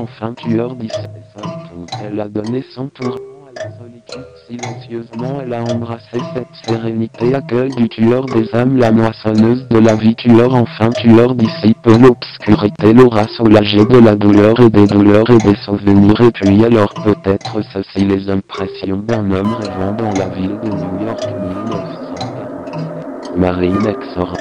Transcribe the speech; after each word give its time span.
Enfin, 0.00 0.34
tu 0.34 0.48
10 0.74 0.90
elle 2.04 2.20
a 2.20 2.28
donné 2.28 2.64
son 2.74 2.88
tour 2.88 3.16
à 3.48 3.64
la 3.64 3.78
solitude. 3.78 4.24
Silencieusement, 4.48 5.40
elle 5.42 5.52
a 5.52 5.62
embrassé 5.62 6.18
cette 6.34 6.54
sérénité. 6.64 7.34
Accueil 7.34 7.70
du 7.76 7.88
tueur 7.88 8.24
des 8.26 8.54
âmes, 8.54 8.76
la 8.76 8.92
moissonneuse 8.92 9.66
de 9.68 9.78
la 9.78 9.94
vie. 9.94 10.14
Tueur, 10.16 10.54
enfin 10.54 10.90
tueur 10.90 11.34
dissipe 11.34 11.86
l'obscurité. 11.86 12.92
L'aura 12.92 13.26
soulagé 13.28 13.84
de 13.84 13.98
la 13.98 14.14
douleur 14.14 14.58
et 14.60 14.70
des 14.70 14.86
douleurs 14.86 15.28
et 15.30 15.38
des 15.38 15.56
souvenirs. 15.64 16.20
Et 16.20 16.30
puis 16.32 16.64
alors 16.64 16.92
peut-être 16.94 17.60
ceci 17.72 18.04
les 18.04 18.28
impressions 18.30 18.98
d'un 18.98 19.30
homme 19.30 19.54
rêvant 19.54 19.92
dans 19.92 20.12
la 20.12 20.28
ville 20.28 20.58
de 20.62 20.68
New 20.68 21.06
York 21.06 21.26
1900. 21.26 21.98
Marine 23.36 23.86
Exor. 23.86 24.34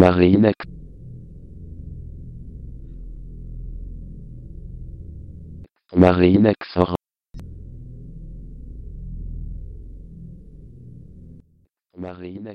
Marine 0.00 0.52
Marine 5.92 6.46
Marine 6.46 6.46
Exor. 6.46 6.94
Marine 11.96 12.54